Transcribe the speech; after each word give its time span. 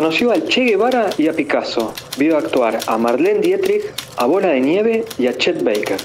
Conoció 0.00 0.32
a 0.32 0.42
Che 0.42 0.64
Guevara 0.64 1.10
y 1.18 1.28
a 1.28 1.34
Picasso. 1.34 1.92
Vio 2.16 2.38
actuar 2.38 2.78
a 2.86 2.96
Marlene 2.96 3.40
Dietrich, 3.40 3.82
a 4.16 4.24
Bola 4.24 4.48
de 4.48 4.58
Nieve 4.58 5.04
y 5.18 5.26
a 5.26 5.36
Chet 5.36 5.62
Baker. 5.62 5.98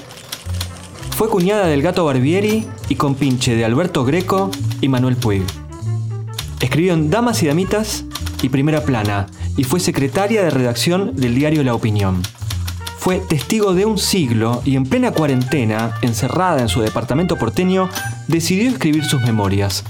Fue 1.16 1.30
cuñada 1.30 1.66
del 1.66 1.80
gato 1.80 2.04
Barbieri 2.04 2.66
y 2.90 2.96
compinche 2.96 3.56
de 3.56 3.64
Alberto 3.64 4.04
Greco 4.04 4.50
y 4.82 4.88
Manuel 4.88 5.16
Puig. 5.16 5.44
Escribió 6.60 6.92
en 6.92 7.08
Damas 7.08 7.42
y 7.42 7.46
Damitas 7.46 8.04
y 8.42 8.50
Primera 8.50 8.82
Plana 8.82 9.28
y 9.56 9.64
fue 9.64 9.80
secretaria 9.80 10.42
de 10.42 10.50
redacción 10.50 11.16
del 11.16 11.34
diario 11.34 11.64
La 11.64 11.72
Opinión. 11.72 12.20
Fue 12.98 13.20
testigo 13.20 13.72
de 13.72 13.86
un 13.86 13.96
siglo 13.96 14.60
y 14.66 14.76
en 14.76 14.84
plena 14.84 15.12
cuarentena, 15.12 15.94
encerrada 16.02 16.60
en 16.60 16.68
su 16.68 16.82
departamento 16.82 17.36
porteño, 17.36 17.88
decidió 18.28 18.68
escribir 18.68 19.06
sus 19.06 19.22
memorias. 19.22 19.84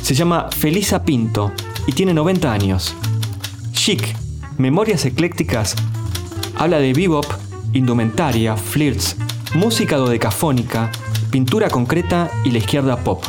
Se 0.00 0.14
llama 0.14 0.48
Felisa 0.56 1.02
Pinto 1.02 1.52
y 1.86 1.92
tiene 1.92 2.14
90 2.14 2.50
años. 2.50 2.96
Chic, 3.86 4.16
Memorias 4.58 5.04
Eclécticas, 5.04 5.76
habla 6.56 6.80
de 6.80 6.92
bebop, 6.92 7.24
indumentaria, 7.72 8.56
flirts, 8.56 9.14
música 9.54 9.96
dodecafónica, 9.96 10.90
pintura 11.30 11.70
concreta 11.70 12.28
y 12.44 12.50
la 12.50 12.58
izquierda 12.58 12.96
pop. 13.04 13.22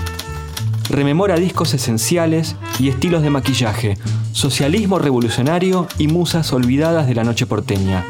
Rememora 0.90 1.36
discos 1.36 1.76
esenciales 1.76 2.56
y 2.80 2.90
estilos 2.90 3.22
de 3.22 3.30
maquillaje, 3.30 4.00
socialismo 4.32 4.98
revolucionario 4.98 5.88
y 6.00 6.08
musas 6.08 6.52
olvidadas 6.52 7.06
de 7.06 7.14
la 7.14 7.24
noche 7.24 7.46
porteña. 7.46 8.04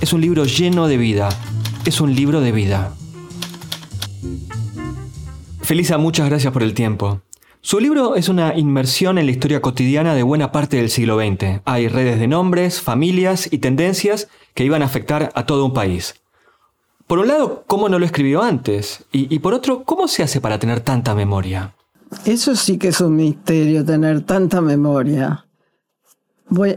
Es 0.00 0.14
un 0.14 0.22
libro 0.22 0.46
lleno 0.46 0.88
de 0.88 0.96
vida. 0.96 1.28
Es 1.84 2.00
un 2.00 2.14
libro 2.14 2.40
de 2.40 2.52
vida. 2.52 2.94
Felisa, 5.60 5.98
muchas 5.98 6.30
gracias 6.30 6.50
por 6.50 6.62
el 6.62 6.72
tiempo. 6.72 7.20
Su 7.62 7.78
libro 7.78 8.16
es 8.16 8.30
una 8.30 8.56
inmersión 8.56 9.18
en 9.18 9.26
la 9.26 9.32
historia 9.32 9.60
cotidiana 9.60 10.14
de 10.14 10.22
buena 10.22 10.50
parte 10.50 10.78
del 10.78 10.88
siglo 10.88 11.18
XX. 11.18 11.60
Hay 11.66 11.88
redes 11.88 12.18
de 12.18 12.26
nombres, 12.26 12.80
familias 12.80 13.52
y 13.52 13.58
tendencias 13.58 14.28
que 14.54 14.64
iban 14.64 14.80
a 14.80 14.86
afectar 14.86 15.30
a 15.34 15.44
todo 15.44 15.66
un 15.66 15.74
país. 15.74 16.14
Por 17.06 17.18
un 17.18 17.28
lado, 17.28 17.64
¿cómo 17.66 17.90
no 17.90 17.98
lo 17.98 18.06
escribió 18.06 18.40
antes? 18.42 19.04
Y, 19.12 19.38
por 19.40 19.52
otro, 19.52 19.84
¿cómo 19.84 20.08
se 20.08 20.22
hace 20.22 20.40
para 20.40 20.58
tener 20.58 20.80
tanta 20.80 21.14
memoria? 21.14 21.74
Eso 22.24 22.56
sí 22.56 22.78
que 22.78 22.88
es 22.88 23.00
un 23.02 23.16
misterio, 23.16 23.84
tener 23.84 24.22
tanta 24.22 24.62
memoria. 24.62 25.44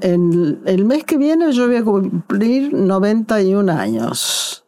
el 0.01 0.85
mes 0.85 1.05
que 1.05 1.17
viene 1.17 1.53
yo 1.53 1.67
voy 1.67 1.77
a 1.77 1.83
cumplir 1.83 2.73
91 2.73 3.71
años. 3.71 4.65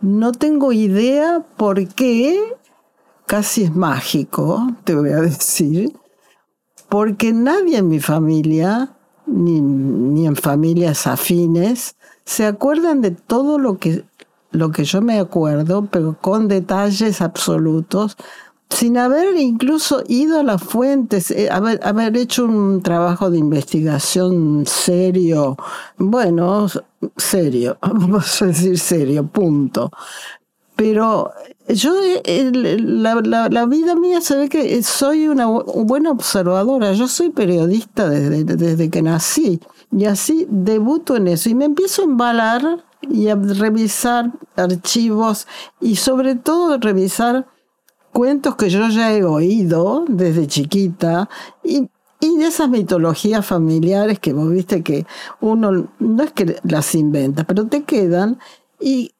No 0.00 0.32
tengo 0.32 0.72
idea 0.72 1.44
por 1.56 1.86
qué 1.86 2.42
casi 3.32 3.62
es 3.62 3.74
mágico, 3.74 4.60
te 4.84 4.94
voy 4.94 5.08
a 5.08 5.22
decir, 5.22 5.90
porque 6.90 7.32
nadie 7.32 7.78
en 7.78 7.88
mi 7.88 7.98
familia, 7.98 8.94
ni, 9.24 10.26
en 10.26 10.36
familias 10.36 11.06
afines, 11.06 11.96
se 12.26 12.44
acuerdan 12.44 13.00
de 13.00 13.12
todo 13.12 13.58
lo 13.58 13.78
que, 13.78 14.04
lo 14.50 14.70
que 14.70 14.84
yo 14.84 15.00
me 15.00 15.18
acuerdo, 15.18 15.88
pero 15.90 16.18
con 16.20 16.46
detalles 16.46 17.22
absolutos, 17.22 18.18
sin 18.68 18.98
haber 18.98 19.34
incluso 19.38 20.04
ido 20.08 20.40
a 20.40 20.42
las 20.42 20.62
fuentes, 20.62 21.30
eh, 21.30 21.48
haber, 21.50 21.80
haber 21.84 22.14
hecho 22.18 22.44
un 22.44 22.82
trabajo 22.82 23.30
de 23.30 23.38
investigación 23.38 24.66
serio, 24.66 25.56
bueno, 25.96 26.66
serio, 27.16 27.78
vamos 27.80 28.42
a 28.42 28.46
decir 28.48 28.78
serio, 28.78 29.26
punto. 29.26 29.90
Pero 30.76 31.32
yo, 31.68 31.94
la, 32.24 33.66
vida 33.66 33.94
mía 33.94 34.20
se 34.20 34.36
ve 34.36 34.48
que 34.48 34.82
soy 34.82 35.28
una 35.28 35.46
buena 35.46 36.10
observadora. 36.10 36.92
Yo 36.92 37.08
soy 37.08 37.30
periodista 37.30 38.08
desde, 38.08 38.44
desde 38.44 38.90
que 38.90 39.02
nací. 39.02 39.60
Y 39.90 40.06
así 40.06 40.46
debuto 40.48 41.16
en 41.16 41.28
eso. 41.28 41.50
Y 41.50 41.54
me 41.54 41.66
empiezo 41.66 42.02
a 42.02 42.06
embalar 42.06 42.84
y 43.10 43.28
a 43.28 43.34
revisar 43.34 44.32
archivos 44.56 45.46
y 45.80 45.96
sobre 45.96 46.36
todo 46.36 46.78
revisar 46.78 47.46
cuentos 48.12 48.56
que 48.56 48.70
yo 48.70 48.88
ya 48.88 49.12
he 49.12 49.24
oído 49.24 50.04
desde 50.08 50.46
chiquita 50.46 51.28
y, 51.64 51.88
y 52.20 52.36
de 52.38 52.46
esas 52.46 52.68
mitologías 52.68 53.44
familiares 53.44 54.18
que 54.18 54.32
vos 54.32 54.50
viste 54.50 54.82
que 54.82 55.06
uno 55.40 55.88
no 55.98 56.22
es 56.22 56.32
que 56.32 56.56
las 56.62 56.94
inventa, 56.94 57.44
pero 57.44 57.66
te 57.66 57.82
quedan 57.82 58.38
y 58.80 59.12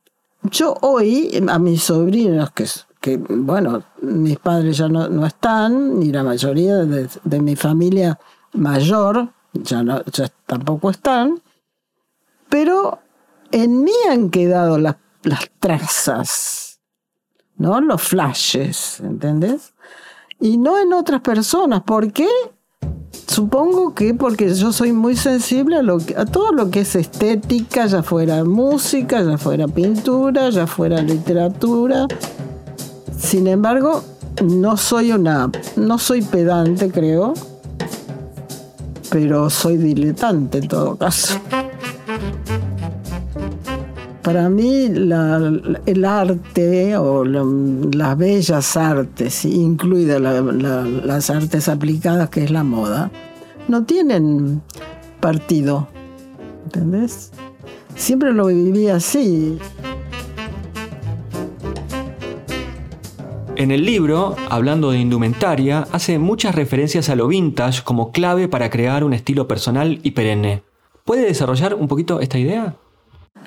yo 0.44 0.76
hoy 0.80 1.42
a 1.48 1.58
mis 1.58 1.84
sobrinos, 1.84 2.50
que, 2.52 2.66
que 3.00 3.16
bueno, 3.16 3.82
mis 4.00 4.38
padres 4.38 4.76
ya 4.76 4.88
no, 4.88 5.26
están, 5.26 5.98
ni 6.00 6.10
la 6.10 6.22
mayoría 6.22 6.78
de, 6.78 7.40
mi 7.40 7.56
familia 7.56 8.18
mayor 8.52 9.28
ya, 9.52 9.82
no, 9.82 10.04
ya 10.06 10.30
tampoco 10.46 10.90
están, 10.90 11.40
pero 12.48 12.98
en 13.50 13.84
mí 13.84 13.92
han 14.10 14.30
quedado 14.30 14.78
las, 14.78 14.96
las 15.22 15.50
trazas, 15.58 16.80
¿no? 17.56 17.80
Los 17.80 18.02
flashes, 18.02 19.00
¿entendés? 19.00 19.74
Y 20.40 20.56
no 20.56 20.78
en 20.78 20.92
otras 20.92 21.20
personas. 21.20 21.82
¿Por 21.82 22.12
qué? 22.12 22.28
Supongo 23.26 23.94
que 23.94 24.12
porque 24.14 24.54
yo 24.54 24.72
soy 24.72 24.92
muy 24.92 25.16
sensible 25.16 25.76
a, 25.76 25.82
lo 25.82 25.98
a 26.16 26.26
todo 26.26 26.52
lo 26.52 26.70
que 26.70 26.80
es 26.80 26.94
estética, 26.96 27.86
ya 27.86 28.02
fuera 28.02 28.44
música, 28.44 29.22
ya 29.22 29.38
fuera 29.38 29.68
pintura, 29.68 30.50
ya 30.50 30.66
fuera 30.66 31.00
literatura. 31.00 32.06
Sin 33.18 33.46
embargo, 33.46 34.02
no 34.44 34.76
soy 34.76 35.12
una, 35.12 35.50
no 35.76 35.98
soy 35.98 36.22
pedante, 36.22 36.90
creo, 36.90 37.34
pero 39.10 39.48
soy 39.50 39.76
diletante 39.76 40.58
en 40.58 40.68
todo 40.68 40.96
caso. 40.96 41.38
Para 44.22 44.48
mí 44.48 44.84
el 44.84 46.04
arte 46.04 46.96
o 46.96 47.24
las 47.24 48.16
bellas 48.16 48.76
artes, 48.76 49.44
incluidas 49.44 50.20
las 50.20 51.30
artes 51.30 51.68
aplicadas 51.68 52.30
que 52.30 52.44
es 52.44 52.50
la 52.52 52.62
moda, 52.62 53.10
no 53.66 53.84
tienen 53.84 54.62
partido. 55.18 55.88
¿Entendés? 56.64 57.32
Siempre 57.96 58.32
lo 58.32 58.46
viví 58.46 58.88
así. 58.88 59.58
En 63.56 63.70
el 63.70 63.84
libro, 63.84 64.36
hablando 64.48 64.92
de 64.92 64.98
indumentaria, 64.98 65.86
hace 65.92 66.18
muchas 66.18 66.54
referencias 66.54 67.08
a 67.08 67.16
lo 67.16 67.26
vintage 67.26 67.82
como 67.82 68.12
clave 68.12 68.48
para 68.48 68.70
crear 68.70 69.04
un 69.04 69.12
estilo 69.12 69.46
personal 69.46 69.98
y 70.02 70.12
perenne. 70.12 70.62
¿Puede 71.04 71.26
desarrollar 71.26 71.74
un 71.74 71.88
poquito 71.88 72.20
esta 72.20 72.38
idea? 72.38 72.76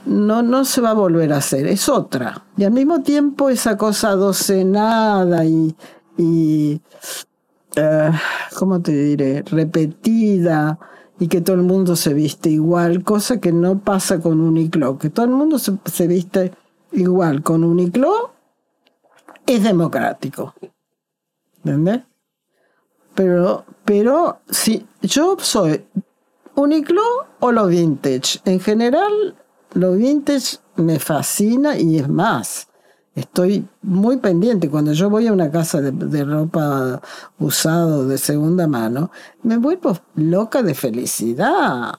No, 0.06 0.42
no 0.42 0.66
se 0.66 0.82
va 0.82 0.92
a 0.92 0.94
volver 0.94 1.34
a 1.34 1.38
hacer, 1.38 1.68
es 1.68 1.90
otra. 1.90 2.46
Y 2.58 2.64
al 2.64 2.72
mismo 2.72 3.02
tiempo 3.02 3.50
esa 3.50 3.78
cosa 3.78 4.12
docenada 4.12 5.46
y, 5.46 5.76
y 6.18 6.82
eh, 7.76 8.12
¿cómo 8.58 8.82
te 8.82 8.92
diré? 8.92 9.44
Repetida 9.44 10.80
y 11.20 11.28
que 11.28 11.42
todo 11.42 11.56
el 11.56 11.64
mundo 11.64 11.96
se 11.96 12.14
viste 12.14 12.50
igual, 12.50 13.04
cosa 13.04 13.40
que 13.40 13.52
no 13.52 13.80
pasa 13.80 14.20
con 14.20 14.42
Uniqlo, 14.42 14.98
que 14.98 15.10
todo 15.10 15.26
el 15.26 15.32
mundo 15.32 15.60
se, 15.60 15.74
se 15.86 16.08
viste 16.08 16.52
igual 16.92 17.42
con 17.42 17.64
Uniqlo, 17.64 18.32
es 19.46 19.64
democrático. 19.64 20.54
¿Entendés? 21.64 22.02
Pero, 23.16 23.66
pero 23.86 24.40
si 24.50 24.86
yo 25.02 25.38
soy 25.40 25.86
Uniqlo 26.56 27.02
o 27.40 27.52
lo 27.52 27.68
vintage, 27.68 28.40
en 28.46 28.60
general 28.60 29.36
lo 29.76 29.94
vintage 29.94 30.58
me 30.78 31.00
fascina 31.00 31.78
y 31.78 32.00
es 32.00 32.10
más, 32.10 32.68
estoy 33.14 33.66
muy 33.82 34.18
pendiente. 34.18 34.70
Cuando 34.70 34.94
yo 34.94 35.10
voy 35.10 35.28
a 35.28 35.34
una 35.34 35.52
casa 35.52 35.82
de, 35.82 36.24
ropa 36.24 37.02
usado 37.40 38.08
de 38.08 38.18
segunda 38.18 38.68
mano, 38.68 39.12
me 39.44 39.58
vuelvo 39.58 39.98
loca 40.16 40.64
de 40.64 40.74
felicidad. 40.74 41.94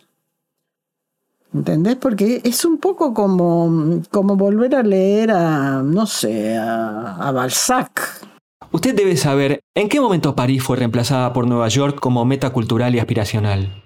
¿Entendés? 1.54 1.96
Porque 1.96 2.40
es 2.44 2.64
un 2.64 2.78
poco 2.78 3.14
como, 3.14 4.02
como 4.10 4.36
volver 4.36 4.74
a 4.74 4.82
leer 4.82 5.30
a, 5.30 5.82
no 5.82 6.06
sé, 6.06 6.56
a, 6.56 7.16
a 7.16 7.32
Balzac. 7.32 8.26
Usted 8.72 8.94
debe 8.94 9.16
saber 9.16 9.60
en 9.74 9.88
qué 9.88 10.00
momento 10.00 10.34
París 10.34 10.62
fue 10.62 10.76
reemplazada 10.76 11.32
por 11.32 11.46
Nueva 11.46 11.68
York 11.68 11.98
como 12.00 12.24
meta 12.24 12.50
cultural 12.50 12.94
y 12.94 12.98
aspiracional. 12.98 13.85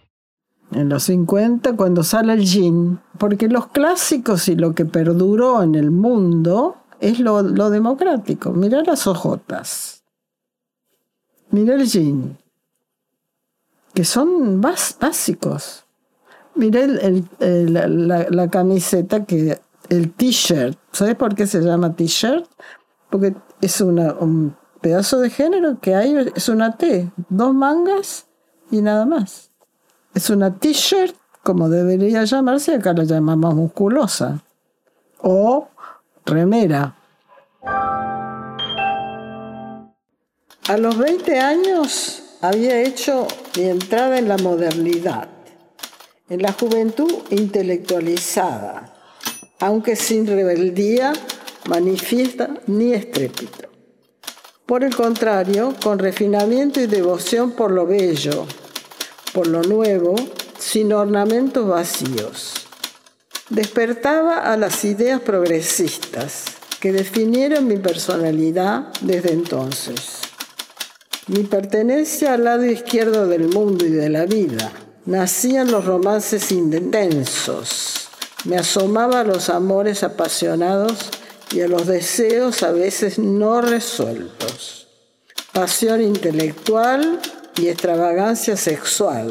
En 0.73 0.89
los 0.89 1.05
50, 1.05 1.77
cuando 1.77 2.05
sale 2.05 2.33
el 2.33 2.45
jean, 2.45 3.01
porque 3.19 3.49
los 3.49 3.67
clásicos 3.69 4.49
y 4.49 4.55
lo 4.55 4.75
que 4.75 4.85
perduró 4.85 5.63
en 5.63 5.75
el 5.75 5.91
mundo 5.91 6.77
es 7.01 7.19
lo, 7.19 7.43
democrático. 7.71 8.53
Mirá 8.53 8.83
las 8.83 9.07
ojotas. 9.07 10.05
Mirá 11.51 11.75
el 11.75 11.87
jean, 11.87 12.39
que 13.95 14.05
son 14.05 14.61
básicos. 14.61 15.85
Mirá 16.55 16.87
la, 17.41 18.49
camiseta, 18.49 19.25
que 19.25 19.59
el 19.89 20.13
t-shirt. 20.13 20.79
¿Sabes 20.93 21.17
por 21.17 21.35
qué 21.35 21.49
se 21.49 21.61
llama 21.61 21.97
t-shirt? 21.97 22.47
Porque 23.09 23.35
es 23.61 23.81
un 23.81 24.55
pedazo 24.81 25.21
de 25.21 25.31
género 25.31 25.79
que 25.81 25.95
hay, 25.95 26.15
es 26.35 26.49
una 26.49 26.77
T, 26.77 27.11
dos 27.29 27.55
mangas 27.55 28.27
y 28.71 28.81
nada 28.81 29.07
más. 29.07 29.50
Es 30.15 30.31
una 30.31 30.59
t-shirt, 30.59 31.15
como 31.43 31.69
debería 31.69 32.25
llamarse, 32.25 32.75
acá 32.75 32.93
la 32.93 33.05
llamamos 33.05 33.55
musculosa. 33.55 34.43
O 35.23 35.69
remera. 36.27 36.97
A 40.69 40.77
los 40.77 40.97
20 40.99 41.39
años 41.39 42.23
había 42.41 42.81
hecho 42.81 43.27
mi 43.57 43.65
entrada 43.65 44.19
en 44.19 44.29
la 44.29 44.39
modernidad, 44.39 45.29
en 46.29 46.43
la 46.43 46.53
juventud 46.53 47.11
intelectualizada, 47.31 48.95
aunque 49.59 49.97
sin 49.97 50.27
rebeldía 50.27 51.13
manifiesta 51.69 52.51
ni 52.67 52.93
estrépito. 52.93 53.69
Por 54.65 54.85
el 54.85 54.95
contrario, 54.95 55.75
con 55.83 55.99
refinamiento 55.99 56.81
y 56.81 56.87
devoción 56.87 57.53
por 57.53 57.73
lo 57.73 57.87
bello, 57.87 58.47
por 59.33 59.47
lo 59.47 59.63
nuevo, 59.63 60.15
sin 60.59 60.93
ornamentos 60.93 61.67
vacíos. 61.67 62.55
Despertaba 63.49 64.53
a 64.53 64.57
las 64.57 64.85
ideas 64.85 65.21
progresistas 65.21 66.45
que 66.81 66.93
definieron 66.93 67.67
mi 67.67 67.77
personalidad 67.77 68.89
desde 69.01 69.33
entonces. 69.33 70.21
Mi 71.27 71.45
pertenencia 71.45 72.35
al 72.35 72.45
lado 72.45 72.65
izquierdo 72.65 73.27
del 73.27 73.49
mundo 73.49 73.87
y 73.87 73.91
de 73.91 74.09
la 74.09 74.25
vida. 74.25 74.73
Nacían 75.07 75.71
los 75.71 75.85
romances 75.85 76.51
intensos. 76.53 78.09
Me 78.45 78.57
asomaba 78.57 79.21
a 79.21 79.25
los 79.25 79.51
amores 79.51 80.03
apasionados 80.03 81.11
y 81.53 81.61
a 81.61 81.69
los 81.69 81.87
deseos 81.87 82.63
a 82.63 82.73
veces 82.73 83.19
no 83.19 83.61
resueltos. 83.61 84.89
Pasión 85.53 86.01
intelectual 86.01 87.21
y 87.61 87.69
extravagancia 87.69 88.57
sexual. 88.57 89.31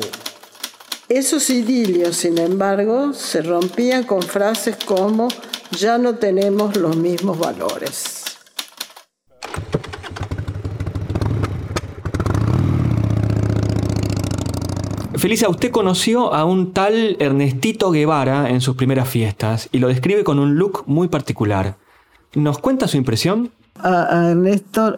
Esos 1.08 1.50
idilios, 1.50 2.16
sin 2.16 2.38
embargo, 2.38 3.14
se 3.14 3.42
rompían 3.42 4.04
con 4.04 4.22
frases 4.22 4.78
como 4.86 5.28
ya 5.72 5.98
no 5.98 6.16
tenemos 6.16 6.78
los 6.78 6.96
mismos 6.96 7.40
valores. 7.40 8.26
Felisa, 15.16 15.50
usted 15.50 15.72
conoció 15.72 16.34
a 16.34 16.46
un 16.46 16.72
tal 16.72 17.18
Ernestito 17.20 17.92
Guevara 17.92 18.50
en 18.50 18.62
sus 18.62 18.76
primeras 18.76 19.10
fiestas 19.10 19.68
y 19.72 19.80
lo 19.80 19.90
describe 19.90 20.24
con 20.24 20.40
un 20.40 20.56
look 20.56 20.84
muy 20.86 21.10
particular. 21.10 21.76
¿Nos 22.36 22.60
cuenta 22.60 22.88
su 22.88 22.96
impresión? 22.96 23.52
A, 23.76 24.30
Ernesto, 24.30 24.98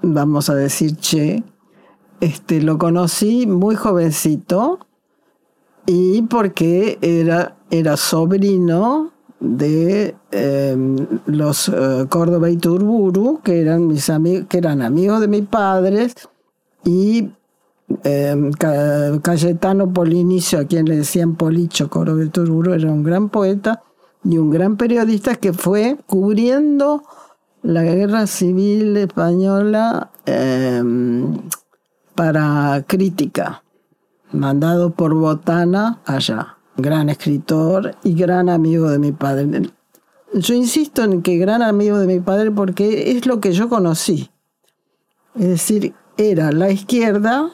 vamos 0.00 0.48
a 0.48 0.54
decir 0.54 0.96
che, 0.96 1.42
este, 2.20 2.62
lo 2.62 2.78
conocí 2.78 3.46
muy 3.46 3.76
jovencito 3.76 4.78
y 5.86 6.22
porque 6.22 6.98
era, 7.00 7.56
era 7.70 7.96
sobrino 7.96 9.12
de 9.40 10.14
em, 10.30 10.96
los 11.26 11.68
uh, 11.68 12.06
Córdoba 12.08 12.50
y 12.50 12.58
Turburu, 12.58 13.40
que 13.42 13.60
eran, 13.60 13.86
mis 13.86 14.10
amigos, 14.10 14.46
que 14.48 14.58
eran 14.58 14.82
amigos 14.82 15.20
de 15.20 15.28
mis 15.28 15.46
padres, 15.46 16.14
y 16.84 17.30
eh, 18.04 18.50
Cayetano 19.22 19.92
Polinicio, 19.92 20.60
a 20.60 20.64
quien 20.64 20.86
le 20.86 20.98
decían 20.98 21.34
Policho 21.34 21.88
Coro 21.88 22.16
Turburu, 22.28 22.74
era 22.74 22.90
un 22.90 23.02
gran 23.02 23.28
poeta 23.30 23.82
y 24.22 24.38
un 24.38 24.50
gran 24.50 24.76
periodista 24.76 25.34
que 25.34 25.52
fue 25.52 25.96
cubriendo 26.06 27.02
la 27.62 27.82
guerra 27.82 28.26
civil 28.26 28.96
española 28.96 30.10
em, 30.26 31.38
para 32.20 32.84
crítica, 32.86 33.62
mandado 34.30 34.90
por 34.90 35.14
Botana 35.14 36.02
allá. 36.04 36.58
Gran 36.76 37.08
escritor 37.08 37.96
y 38.04 38.12
gran 38.12 38.50
amigo 38.50 38.90
de 38.90 38.98
mi 38.98 39.10
padre. 39.10 39.62
Yo 40.34 40.54
insisto 40.54 41.02
en 41.02 41.22
que 41.22 41.38
gran 41.38 41.62
amigo 41.62 41.98
de 41.98 42.06
mi 42.06 42.20
padre 42.20 42.50
porque 42.50 43.12
es 43.12 43.24
lo 43.24 43.40
que 43.40 43.52
yo 43.52 43.70
conocí. 43.70 44.28
Es 45.34 45.48
decir, 45.48 45.94
era 46.18 46.52
la 46.52 46.70
izquierda 46.70 47.52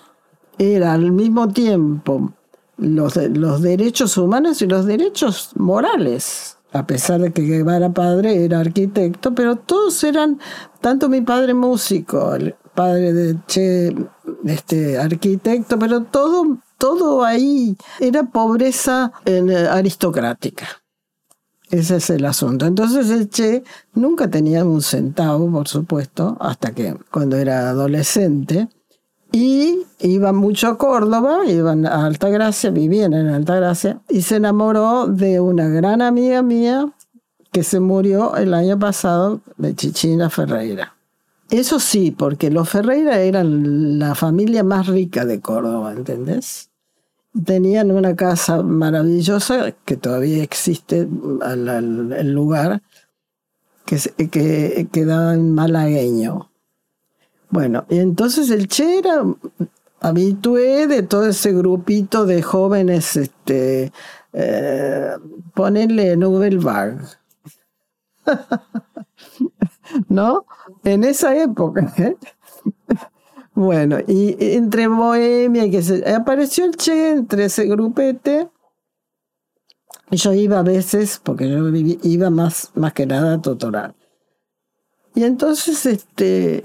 era 0.59 0.95
al 0.95 1.13
mismo 1.13 1.47
tiempo 1.47 2.33
los, 2.77 3.15
los 3.17 3.63
derechos 3.63 4.19
humanos 4.19 4.61
y 4.63 4.67
los 4.67 4.85
derechos 4.85 5.51
morales, 5.55 6.59
a 6.73 6.85
pesar 6.89 7.21
de 7.21 7.33
que 7.33 7.43
Guevara 7.43 7.91
padre 7.91 8.45
era 8.45 8.59
arquitecto, 8.59 9.33
pero 9.33 9.55
todos 9.55 10.03
eran, 10.03 10.41
tanto 10.81 11.09
mi 11.09 11.21
padre 11.21 11.55
músico, 11.55 12.35
el 12.35 12.57
padre 12.75 13.13
de 13.13 13.37
Che, 13.47 13.95
este 14.45 14.99
arquitecto, 14.99 15.79
pero 15.79 16.03
todo, 16.05 16.59
todo 16.79 17.25
ahí 17.25 17.77
era 18.01 18.25
pobreza 18.25 19.13
eh, 19.25 19.69
aristocrática. 19.71 20.67
Ese 21.71 21.97
es 21.97 22.11
el 22.11 22.25
asunto. 22.25 22.67
Entonces 22.67 23.11
el 23.11 23.29
Che 23.29 23.65
nunca 23.95 24.31
tenía 24.31 24.65
un 24.65 24.83
centavo, 24.83 25.51
por 25.51 25.69
supuesto, 25.69 26.37
hasta 26.41 26.73
que 26.73 26.97
cuando 27.11 27.37
era 27.37 27.71
adolescente, 27.71 28.69
y 29.33 29.83
iba 30.01 30.33
mucho 30.33 30.69
a 30.69 30.79
Córdoba, 30.79 31.45
iban 31.47 31.85
a 31.85 32.07
Altagracia, 32.07 32.71
vivían 32.71 33.13
en 33.13 33.29
Altagracia, 33.29 34.01
y 34.09 34.23
se 34.23 34.37
enamoró 34.37 35.09
de 35.09 35.41
una 35.41 35.69
gran 35.69 36.01
amiga 36.01 36.43
mía 36.43 36.93
que 37.53 37.63
se 37.63 37.81
murió 37.81 38.37
el 38.37 38.55
año 38.55 38.79
pasado, 38.79 39.41
de 39.57 39.75
Chichina 39.75 40.31
Ferreira. 40.31 40.96
Eso 41.51 41.79
sí, 41.79 42.11
porque 42.11 42.51
los 42.51 42.69
Ferreira 42.69 43.21
eran 43.21 43.99
la 43.99 44.15
familia 44.15 44.65
más 44.65 44.87
rica 44.87 45.25
de 45.25 45.41
Córdoba, 45.41 45.93
¿entendés? 45.93 46.71
Tenían 47.45 47.91
una 47.91 48.17
casa 48.17 48.63
maravillosa 48.63 49.73
que 49.85 49.97
todavía 49.97 50.43
existe 50.43 51.01
el 51.01 52.33
lugar, 52.33 52.83
que, 53.85 53.99
que 54.29 54.89
quedaba 54.91 55.35
en 55.35 55.53
Malagueño 55.55 56.51
bueno, 57.51 57.87
y 57.89 57.99
entonces 57.99 58.51
el 58.51 58.69
Che 58.69 58.99
era 58.99 59.23
habitué 60.01 60.87
de 60.87 61.03
todo 61.03 61.27
ese 61.27 61.53
grupito 61.53 62.27
de 62.27 62.43
jóvenes, 62.43 63.17
este, 63.17 63.93
eh, 64.33 65.13
ponerle 65.55 66.17
Nubelbag. 66.17 66.99
¿No? 70.09 70.47
En 70.85 71.05
esa 71.05 71.37
época. 71.37 71.93
¿eh? 71.99 72.17
Bueno, 73.57 73.97
y 74.07 74.37
entre 74.55 74.87
Bohemia 74.87 75.65
y 75.65 75.71
que 75.71 75.83
se, 75.83 76.15
apareció 76.15 76.67
el 76.67 76.77
Che 76.77 77.13
entre 77.13 77.47
ese 77.47 77.65
grupete. 77.65 78.51
Yo 80.11 80.35
iba 80.35 80.59
a 80.59 80.63
veces, 80.63 81.19
porque 81.25 81.49
yo 81.49 81.67
iba 82.03 82.29
más, 82.29 82.71
más 82.75 82.93
que 82.93 83.07
nada 83.07 83.33
a 83.33 83.41
Totoral. 83.41 83.95
Y 85.15 85.25
entonces, 85.25 85.87
este, 85.87 86.65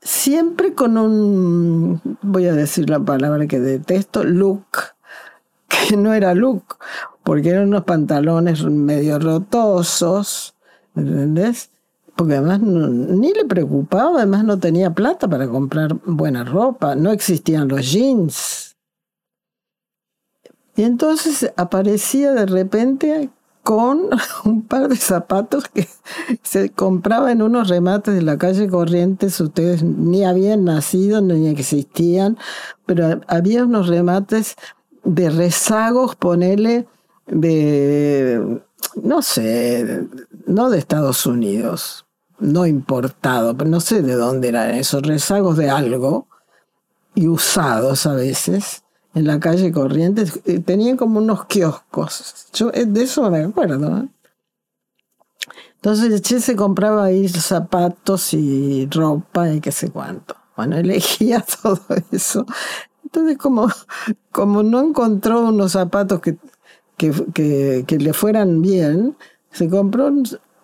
siempre 0.00 0.74
con 0.74 0.96
un, 0.96 2.00
voy 2.22 2.46
a 2.46 2.54
decir 2.54 2.88
la 2.88 3.00
palabra 3.00 3.48
que 3.48 3.58
detesto, 3.58 4.22
look, 4.22 4.68
que 5.88 5.96
no 5.96 6.14
era 6.14 6.32
look, 6.32 6.78
porque 7.24 7.50
eran 7.50 7.66
unos 7.66 7.84
pantalones 7.84 8.62
medio 8.64 9.18
rotosos, 9.18 10.54
¿entendés? 10.94 11.70
Porque 12.20 12.34
además 12.34 12.60
ni 12.60 13.32
le 13.32 13.46
preocupaba, 13.46 14.18
además 14.18 14.44
no 14.44 14.58
tenía 14.58 14.90
plata 14.90 15.26
para 15.26 15.48
comprar 15.48 15.94
buena 16.04 16.44
ropa, 16.44 16.94
no 16.94 17.12
existían 17.12 17.68
los 17.68 17.90
jeans. 17.90 18.76
Y 20.76 20.82
entonces 20.82 21.50
aparecía 21.56 22.32
de 22.32 22.44
repente 22.44 23.30
con 23.62 24.10
un 24.44 24.66
par 24.66 24.88
de 24.88 24.96
zapatos 24.96 25.64
que 25.68 25.88
se 26.42 26.68
compraba 26.68 27.32
en 27.32 27.40
unos 27.40 27.70
remates 27.70 28.14
de 28.14 28.20
la 28.20 28.36
calle 28.36 28.68
Corrientes. 28.68 29.40
Ustedes 29.40 29.82
ni 29.82 30.22
habían 30.22 30.64
nacido 30.64 31.22
ni 31.22 31.48
existían, 31.48 32.36
pero 32.84 33.22
había 33.28 33.64
unos 33.64 33.88
remates 33.88 34.56
de 35.04 35.30
rezagos, 35.30 36.16
ponele, 36.16 36.86
de, 37.28 38.60
no 39.02 39.22
sé, 39.22 40.06
no 40.44 40.68
de 40.68 40.76
Estados 40.76 41.24
Unidos, 41.24 42.04
no 42.40 42.66
importado, 42.66 43.56
pero 43.56 43.70
no 43.70 43.80
sé 43.80 44.02
de 44.02 44.14
dónde 44.14 44.48
eran 44.48 44.70
esos 44.70 45.02
rezagos 45.02 45.56
de 45.56 45.70
algo, 45.70 46.26
y 47.14 47.28
usados 47.28 48.06
a 48.06 48.14
veces, 48.14 48.84
en 49.14 49.26
la 49.26 49.40
calle 49.40 49.72
Corrientes, 49.72 50.40
eh, 50.44 50.60
tenían 50.60 50.96
como 50.96 51.18
unos 51.18 51.46
kioscos. 51.46 52.46
Yo 52.52 52.70
eh, 52.72 52.86
de 52.86 53.02
eso 53.02 53.28
me 53.30 53.44
acuerdo. 53.44 53.98
¿eh? 53.98 54.08
Entonces 55.76 56.20
Che 56.22 56.40
se 56.40 56.56
compraba 56.56 57.04
ahí 57.04 57.28
zapatos 57.28 58.34
y 58.34 58.86
ropa 58.90 59.50
y 59.50 59.60
qué 59.60 59.72
sé 59.72 59.90
cuánto. 59.90 60.36
Bueno, 60.56 60.76
elegía 60.78 61.44
todo 61.62 61.80
eso. 62.12 62.46
Entonces 63.02 63.38
como, 63.38 63.68
como 64.30 64.62
no 64.62 64.80
encontró 64.80 65.48
unos 65.48 65.72
zapatos 65.72 66.20
que, 66.20 66.38
que, 66.96 67.84
que, 67.86 67.98
le 67.98 68.12
fueran 68.12 68.62
bien, 68.62 69.16
se 69.50 69.68
compró 69.68 70.12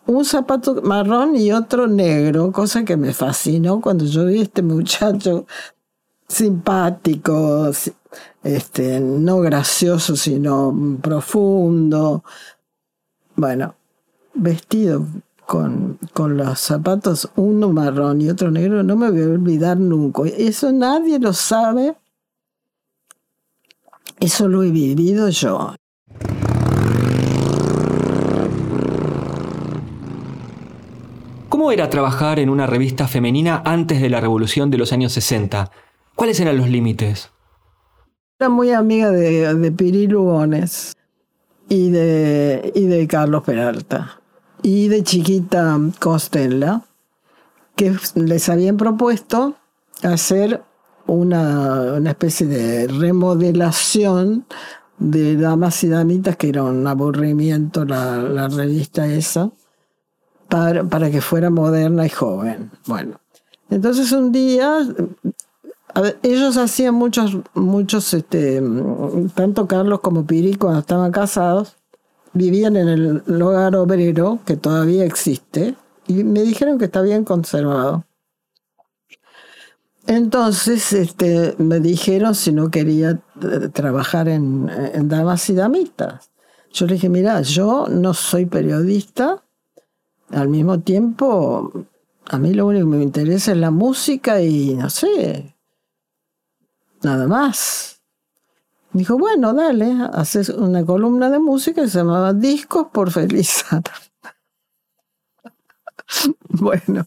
un, 0.07 0.25
zapato 0.25 0.83
marrón 0.83 1.37
y 1.37 1.53
otro 1.53 1.87
negro, 1.87 2.53
cosa 2.53 2.85
que 2.85 2.97
me 2.97 3.13
fascinó 3.13 3.81
cuando 3.81 4.05
yo 4.05 4.27
vi 4.27 4.41
a 4.41 4.43
este 4.43 4.63
muchacho 4.63 5.47
simpático, 6.29 7.71
este, 8.43 9.01
no 9.01 9.41
gracioso, 9.41 10.17
sino 10.17 10.99
profundo. 11.01 12.25
Bueno, 13.35 13.75
vestido 14.35 15.07
con, 15.47 15.99
con 16.13 16.37
los 16.37 16.59
zapatos, 16.59 17.29
uno 17.37 17.73
marrón 17.73 18.21
y 18.21 18.31
otro 18.31 18.51
negro, 18.51 18.83
no 18.83 18.97
me 18.97 19.11
voy 19.11 19.23
a 19.23 19.27
olvidar 19.27 19.77
nunca. 19.79 20.23
Eso 20.37 20.73
nadie 20.73 21.19
lo 21.19 21.33
sabe. 21.33 21.97
Eso 24.19 24.49
lo 24.49 24.63
he 24.63 24.71
vivido 24.71 25.29
yo. 25.29 25.75
¿Cómo 31.57 31.73
era 31.73 31.89
trabajar 31.89 32.39
en 32.39 32.51
una 32.51 32.67
revista 32.67 33.09
femenina 33.09 33.63
antes 33.65 34.03
de 34.03 34.11
la 34.11 34.21
revolución 34.21 34.71
de 34.71 34.77
los 34.77 34.93
años 34.93 35.15
60? 35.15 35.71
¿Cuáles 36.15 36.39
eran 36.39 36.59
los 36.59 36.69
límites? 36.69 37.31
Era 38.39 38.51
muy 38.51 38.73
amiga 38.73 39.11
de, 39.11 39.73
Piri 39.73 40.07
Lugones 40.07 40.95
y 41.71 41.89
de, 41.89 42.73
y 42.75 42.85
de 42.85 43.09
Carlos 43.09 43.43
Peralta 43.43 44.21
y 44.63 44.89
de 44.89 45.03
chiquita 45.03 45.81
Costella, 45.99 46.83
que 47.75 47.97
les 48.17 48.51
habían 48.51 48.77
propuesto 48.77 49.57
hacer 50.03 50.63
una, 51.07 51.95
una 51.95 52.11
especie 52.11 52.47
de 52.47 52.87
remodelación 52.87 54.45
de 54.99 55.39
Damas 55.39 55.83
y 55.85 55.89
Damitas, 55.89 56.37
que 56.37 56.51
era 56.51 56.65
un 56.65 56.87
aburrimiento 56.87 57.87
la, 57.87 58.19
la 58.19 58.47
revista 58.49 59.07
esa, 59.07 59.51
para, 60.49 60.85
para 60.85 61.11
que 61.11 61.21
fuera 61.21 61.51
moderna 61.51 62.07
y 62.07 62.11
joven. 62.11 62.71
Bueno, 62.87 63.21
entonces 63.71 64.13
un 64.13 64.33
día 64.33 64.87
ellos 66.23 66.57
hacían 66.57 66.95
muchos, 66.95 67.37
muchos, 67.55 68.13
este, 68.13 68.63
tanto 69.35 69.67
Carlos 69.67 70.01
como 70.01 70.27
Piri 70.27 70.55
cuando 70.55 70.81
estaban 70.81 71.11
casados, 71.11 71.77
vivían 72.33 72.77
en 72.77 72.89
el 72.89 73.43
hogar 73.43 73.77
obrero, 73.77 74.41
que 74.45 74.57
todavía 74.57 75.05
existe, 75.05 75.75
y 76.07 76.25
me 76.25 76.43
dijeron 76.43 76.79
que 76.79 76.85
está 76.87 77.01
bien 77.03 77.25
conservado. 77.25 78.05
Entonces 80.07 80.93
este, 80.93 81.55
me 81.59 81.81
dijeron 81.81 82.35
si 82.35 82.53
no 82.53 82.71
quería 82.71 83.19
eh, 83.43 83.69
trabajar 83.73 84.29
en, 84.29 84.71
en 84.93 85.09
damas 85.09 85.49
y 85.51 85.55
damitas. 85.55 86.31
Yo 86.73 86.87
le 86.87 86.95
dije, 86.95 87.09
mira, 87.09 87.41
yo 87.41 87.87
no 87.89 88.15
soy 88.15 88.47
periodista, 88.47 89.43
al 90.31 90.49
mismo 90.49 90.81
tiempo, 90.81 91.73
a 92.27 92.39
mí 92.39 92.55
lo 92.55 92.67
único 92.67 92.91
que 92.91 92.97
me 92.97 93.03
interesa 93.03 93.53
es 93.53 93.59
la 93.59 93.71
música 93.71 94.41
y 94.41 94.75
no 94.75 94.91
sé, 94.91 95.57
nada 97.03 97.27
más. 97.27 98.03
Dijo, 98.93 99.19
bueno, 99.19 99.53
dale, 99.53 99.95
haces 100.13 100.49
una 100.49 100.85
columna 100.85 101.29
de 101.29 101.39
música 101.39 101.83
que 101.83 101.89
se 101.89 101.99
llamaba 101.99 102.33
Discos 102.33 102.87
por 102.93 103.11
Felizar. 103.11 103.83
bueno, 106.49 107.05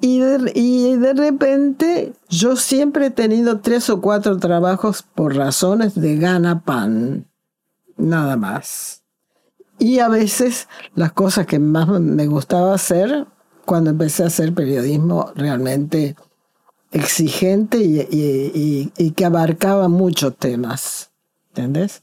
y 0.00 0.18
de, 0.18 0.52
y 0.54 0.96
de 0.96 1.14
repente 1.14 2.14
yo 2.28 2.56
siempre 2.56 3.06
he 3.06 3.10
tenido 3.10 3.60
tres 3.60 3.90
o 3.90 4.00
cuatro 4.00 4.38
trabajos 4.38 5.02
por 5.02 5.36
razones 5.36 5.94
de 5.94 6.16
gana 6.16 6.64
pan, 6.64 7.26
nada 7.96 8.36
más. 8.36 8.99
Y 9.80 9.98
a 9.98 10.08
veces 10.08 10.68
las 10.94 11.12
cosas 11.12 11.46
que 11.46 11.58
más 11.58 11.88
me 11.88 12.26
gustaba 12.26 12.74
hacer 12.74 13.26
cuando 13.64 13.88
empecé 13.88 14.22
a 14.22 14.26
hacer 14.26 14.52
periodismo 14.52 15.32
realmente 15.34 16.16
exigente 16.92 17.78
y, 17.80 19.10
que 19.16 19.24
abarcaba 19.24 19.88
muchos 19.88 20.36
temas. 20.36 21.10
¿Entendés? 21.48 22.02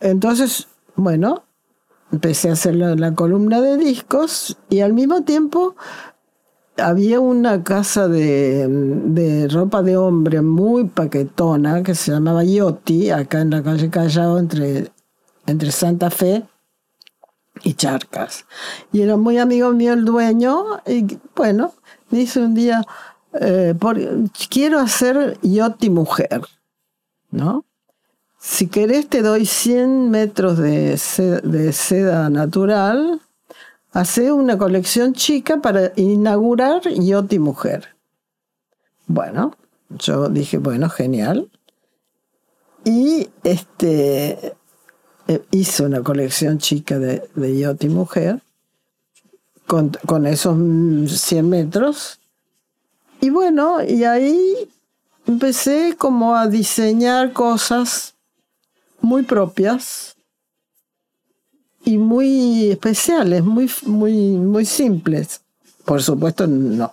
Entonces, 0.00 0.68
bueno, 0.96 1.44
empecé 2.10 2.48
a 2.48 2.54
hacer 2.54 2.76
la, 2.76 3.14
columna 3.14 3.60
de 3.60 3.76
discos 3.76 4.56
y 4.70 4.80
al 4.80 4.94
mismo 4.94 5.22
tiempo 5.22 5.76
había 6.78 7.20
una 7.20 7.62
casa 7.62 8.08
de, 8.08 9.48
ropa 9.50 9.82
de 9.82 9.98
hombre 9.98 10.40
muy 10.40 10.84
paquetona 10.84 11.82
que 11.82 11.94
se 11.94 12.10
llamaba 12.10 12.42
Yoti, 12.42 13.10
acá 13.10 13.42
en 13.42 13.50
la 13.50 13.62
calle 13.62 13.90
Callao, 13.90 14.38
entre, 14.38 14.90
entre 15.46 15.70
Santa 15.70 16.10
Fe 16.10 16.44
y 17.62 17.74
Charcas. 17.74 18.46
Y 18.92 19.02
era 19.02 19.16
muy 19.16 19.38
amigo 19.38 19.70
mío 19.72 19.92
el 19.92 20.04
dueño 20.04 20.80
y 20.86 21.18
bueno, 21.36 21.72
dice 22.10 22.40
un 22.40 22.54
día, 22.54 22.84
eh, 23.40 23.74
quiero 24.48 24.80
hacer 24.80 25.38
yoti 25.42 25.90
mujer, 25.90 26.42
¿no? 27.30 27.64
Si 28.38 28.66
querés 28.66 29.08
te 29.08 29.22
doy 29.22 29.46
100 29.46 30.10
metros 30.10 30.58
de 30.58 30.98
seda, 30.98 32.28
natural, 32.28 33.22
hace 33.92 34.32
una 34.32 34.58
colección 34.58 35.14
chica 35.14 35.62
para 35.62 35.92
inaugurar 35.96 36.82
yoti 36.82 37.38
mujer. 37.38 37.96
Bueno, 39.06 39.56
yo 39.88 40.28
dije, 40.28 40.58
bueno, 40.58 40.90
genial. 40.90 41.50
Y 42.84 43.30
este 43.44 44.54
eh, 45.28 45.42
hice 45.50 45.84
una 45.84 46.02
colección 46.02 46.58
chica 46.58 46.98
de, 46.98 47.28
de 47.34 47.88
mujer 47.88 48.40
con, 49.66 49.92
con 50.06 50.26
esos 50.26 50.56
100 51.20 51.48
metros 51.48 52.20
y 53.24 53.30
bueno, 53.30 53.82
y 53.82 54.04
ahí 54.04 54.54
empecé 55.26 55.94
como 55.96 56.36
a 56.36 56.46
diseñar 56.46 57.32
cosas 57.32 58.16
muy 59.00 59.22
propias 59.22 60.16
y 61.86 61.96
muy 61.96 62.70
especiales, 62.70 63.42
muy, 63.42 63.70
muy, 63.86 64.12
muy 64.36 64.66
simples. 64.66 65.40
Por 65.86 66.02
supuesto, 66.02 66.46
no, 66.46 66.92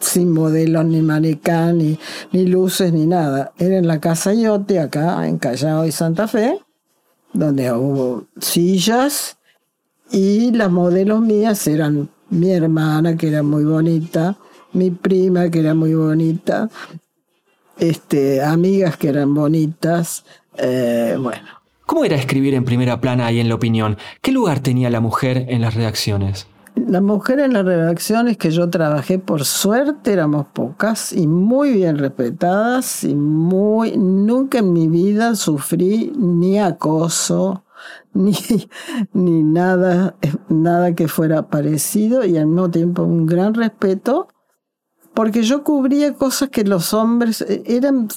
sin 0.00 0.32
modelos, 0.32 0.86
ni 0.86 1.02
manicán, 1.02 1.76
ni, 1.76 1.98
ni 2.32 2.46
luces, 2.46 2.90
ni 2.94 3.06
nada. 3.06 3.52
Era 3.58 3.76
en 3.76 3.86
la 3.86 4.00
Casa 4.00 4.32
Yote, 4.32 4.80
acá 4.80 5.28
en 5.28 5.36
Callao 5.36 5.84
y 5.84 5.92
Santa 5.92 6.26
Fe, 6.26 6.58
donde 7.38 7.72
hubo 7.72 8.24
sillas 8.40 9.36
y 10.10 10.52
las 10.52 10.70
modelos 10.70 11.20
mías 11.20 11.66
eran 11.66 12.08
mi 12.30 12.50
hermana, 12.50 13.16
que 13.16 13.28
era 13.28 13.42
muy 13.42 13.64
bonita, 13.64 14.36
mi 14.72 14.90
prima, 14.90 15.50
que 15.50 15.60
era 15.60 15.74
muy 15.74 15.94
bonita, 15.94 16.68
este, 17.78 18.42
amigas 18.42 18.96
que 18.96 19.08
eran 19.08 19.34
bonitas, 19.34 20.24
eh, 20.56 21.16
bueno. 21.20 21.48
¿Cómo 21.84 22.04
era 22.04 22.16
escribir 22.16 22.54
en 22.54 22.64
primera 22.64 23.00
plana 23.00 23.30
y 23.30 23.38
en 23.38 23.48
la 23.48 23.54
opinión? 23.54 23.96
¿Qué 24.20 24.32
lugar 24.32 24.58
tenía 24.60 24.90
la 24.90 25.00
mujer 25.00 25.46
en 25.48 25.60
las 25.60 25.74
redacciones? 25.74 26.48
La 26.76 27.00
mujer 27.00 27.40
en 27.40 27.54
las 27.54 27.64
redacciones 27.64 28.36
que 28.36 28.50
yo 28.50 28.68
trabajé, 28.68 29.18
por 29.18 29.46
suerte, 29.46 30.12
éramos 30.12 30.46
pocas 30.52 31.10
y 31.14 31.26
muy 31.26 31.72
bien 31.72 31.96
respetadas 31.96 33.02
y 33.02 33.14
muy 33.14 33.96
nunca 33.96 34.58
en 34.58 34.74
mi 34.74 34.86
vida 34.86 35.36
sufrí 35.36 36.12
ni 36.18 36.58
acoso 36.58 37.64
ni, 38.12 38.34
ni 39.14 39.42
nada, 39.42 40.16
nada 40.50 40.94
que 40.94 41.08
fuera 41.08 41.48
parecido 41.48 42.26
y 42.26 42.36
al 42.36 42.46
mismo 42.46 42.70
tiempo 42.70 43.04
un 43.04 43.24
gran 43.24 43.54
respeto 43.54 44.28
porque 45.14 45.44
yo 45.44 45.64
cubría 45.64 46.12
cosas 46.12 46.50
que 46.50 46.62
los 46.62 46.92
hombres 46.92 47.40
eh, 47.40 47.62
eran 47.64 48.08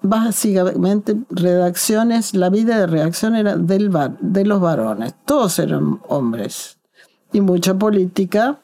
básicamente 0.00 1.14
redacciones, 1.28 2.34
la 2.34 2.48
vida 2.48 2.78
de 2.78 2.86
redacción 2.86 3.36
era 3.36 3.56
del 3.56 3.90
de 4.20 4.44
los 4.46 4.60
varones, 4.60 5.14
todos 5.26 5.58
eran 5.58 6.00
hombres 6.08 6.77
y 7.32 7.40
mucha 7.40 7.74
política. 7.74 8.60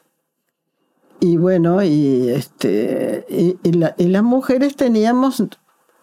Y 1.19 1.37
bueno 1.37 1.81
y 1.81 2.29
este 2.29 3.25
y, 3.29 3.71
las 3.71 4.23
mujeres 4.23 4.75
teníamos 4.75 5.41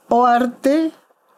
o 0.08 0.24
arte 0.24 0.90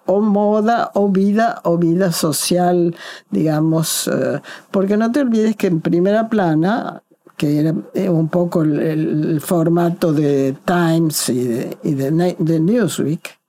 o 0.06 0.20
moda 0.20 0.92
o 0.94 1.08
vida 1.08 1.60
o 1.64 1.76
vida 1.76 2.12
social 2.12 2.94
digamos 3.30 4.06
eh, 4.06 4.40
porque 4.70 4.96
no 4.96 5.10
te 5.10 5.20
olvides 5.20 5.56
que 5.56 5.66
en 5.66 5.80
primera 5.80 6.28
plana 6.28 7.02
que 7.36 7.60
era 7.60 7.74
eh, 7.94 8.08
un 8.08 8.28
poco 8.28 8.62
el, 8.62 9.40
formato 9.40 10.12
de 10.12 10.56
Times 10.64 11.28
y 11.28 11.94
de, 11.94 12.60
Newsweek 12.60 13.40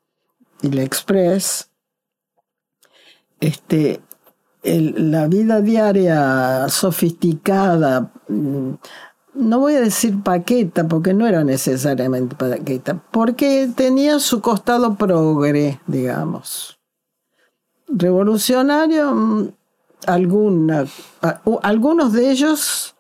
y 0.62 0.68
el 0.68 0.80
Express, 0.80 1.70
este, 3.40 4.02
la 4.66 5.28
vida 5.28 5.62
diaria 5.62 6.68
sofisticada, 6.70 8.12
mm, 8.28 8.72
no 9.36 9.60
voy 9.60 9.76
a 9.76 9.82
decir 9.82 10.24
paqueta, 10.24 10.88
porque 10.88 11.14
no 11.14 11.28
era 11.28 11.44
necesariamente 11.44 12.36
paqueta, 12.36 13.02
porque 13.12 13.70
tenía 13.76 14.20
su 14.20 14.42
costado 14.42 14.96
progre, 14.96 15.80
digamos. 15.88 16.80
Revolucionario, 17.88 19.14
mm, 19.14 19.50
alguna, 20.08 20.86
algunos 21.62 22.14
de 22.14 22.32
ellos 22.32 22.96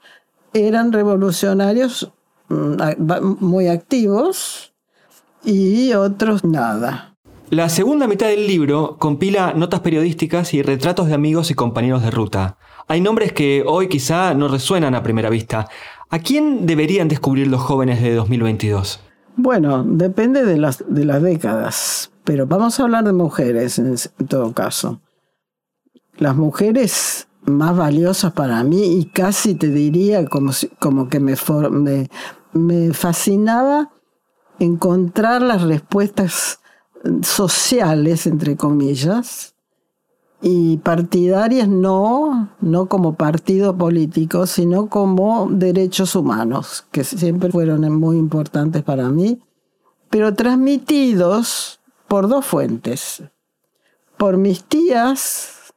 eran 0.53 0.91
revolucionarios 0.91 2.11
mm, 2.49 2.75
muy 3.39 3.67
activos 3.67 4.73
y 5.43 5.93
otros 5.93 6.43
nada. 6.43 7.14
La 7.51 7.69
segunda 7.69 8.07
mitad 8.07 8.27
del 8.27 8.47
libro 8.47 8.97
compila 8.97 9.53
notas 9.53 9.81
periodísticas 9.81 10.55
y 10.55 10.63
retratos 10.63 11.07
de 11.07 11.13
amigos 11.13 11.51
y 11.51 11.53
compañeros 11.53 12.01
de 12.01 12.09
ruta. 12.09 12.57
Hay 12.87 13.01
nombres 13.01 13.33
que 13.33 13.63
hoy 13.67 13.87
quizá 13.87 14.33
no 14.33 14.47
resuenan 14.47 14.95
a 14.95 15.03
primera 15.03 15.29
vista. 15.29 15.67
¿A 16.09 16.17
quién 16.19 16.65
deberían 16.65 17.07
descubrir 17.07 17.45
los 17.45 17.61
jóvenes 17.61 18.01
de 18.01 18.15
2022? 18.15 18.99
Bueno, 19.37 19.83
depende 19.83 20.43
de 20.43 20.57
las, 20.57 20.83
de 20.87 21.05
las 21.05 21.21
décadas, 21.21 22.11
pero 22.23 22.47
vamos 22.47 22.79
a 22.79 22.83
hablar 22.83 23.03
de 23.03 23.13
mujeres 23.13 23.77
en, 23.77 23.95
todo 24.27 24.51
caso. 24.53 25.01
Las 26.17 26.35
mujeres 26.35 27.27
más 27.43 27.77
valiosas 27.77 28.33
para 28.33 28.63
mí 28.63 28.97
y 28.97 29.05
casi 29.05 29.53
te 29.53 29.69
diría 29.69 30.25
como, 30.25 30.51
como 30.79 31.09
que 31.09 31.19
me, 31.19 31.35
me, 31.69 32.09
me 32.53 32.93
fascinaba 32.93 33.91
encontrar 34.57 35.43
las 35.43 35.61
respuestas 35.61 36.59
sociales, 37.21 38.27
entre 38.27 38.55
comillas, 38.55 39.55
y 40.41 40.77
partidarias 40.77 41.67
no, 41.67 42.49
no 42.61 42.87
como 42.87 43.15
partido 43.15 43.75
político, 43.77 44.45
sino 44.45 44.89
como 44.89 45.47
derechos 45.49 46.15
humanos, 46.15 46.85
que 46.91 47.03
siempre 47.03 47.51
fueron 47.51 47.91
muy 47.97 48.17
importantes 48.17 48.83
para 48.83 49.09
mí, 49.09 49.41
pero 50.09 50.33
transmitidos 50.33 51.79
por 52.07 52.27
dos 52.27 52.45
fuentes. 52.45 53.23
Por 54.17 54.37
mis 54.37 54.63
tías, 54.63 55.73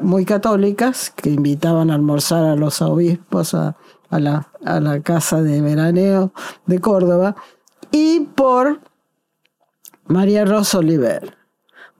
muy 0.00 0.24
católicas, 0.24 1.10
que 1.10 1.30
invitaban 1.30 1.90
a 1.90 1.94
almorzar 1.94 2.44
a 2.44 2.56
los 2.56 2.82
obispos 2.82 3.54
a, 3.54 3.76
la, 4.10 4.48
a 4.64 4.80
la 4.80 5.00
casa 5.00 5.40
de 5.40 5.60
veraneo 5.60 6.32
de 6.66 6.80
Córdoba, 6.80 7.36
y 7.92 8.20
por 8.20 8.80
María 10.06 10.44
Rosa 10.44 10.78
Oliver. 10.78 11.34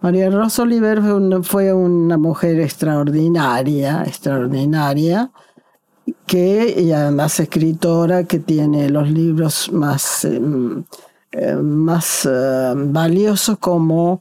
María 0.00 0.28
Rosa 0.28 0.62
Oliver 0.62 1.00
fue 1.42 1.73
una, 1.73 2.18
mujer 2.18 2.61
extraordinaria, 2.61 4.04
extraordinaria, 4.04 5.30
que 6.26 6.82
y 6.82 6.92
además 6.92 7.40
escritora 7.40 8.25
que 8.25 8.38
tiene 8.38 8.90
los 8.90 9.11
libros 9.11 9.73
más, 9.73 10.26
em, 10.26 10.84
em, 11.32 11.62
más 11.62 12.26
em, 12.26 12.92
valiosos 12.92 13.58
como 13.58 14.20